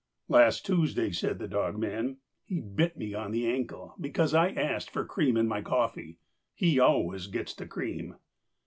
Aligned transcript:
"Last 0.27 0.65
Tuesday," 0.65 1.11
said 1.11 1.37
the 1.37 1.47
dogman, 1.47 2.17
"he 2.43 2.59
bit 2.59 2.97
me 2.97 3.13
on 3.13 3.29
the 3.29 3.45
ankle 3.47 3.93
because 4.01 4.33
I 4.33 4.49
asked 4.49 4.89
for 4.89 5.05
cream 5.05 5.37
in 5.37 5.47
my 5.47 5.61
coffee. 5.61 6.17
He 6.55 6.79
always 6.79 7.27
gets 7.27 7.53
the 7.53 7.67
cream." 7.67 8.15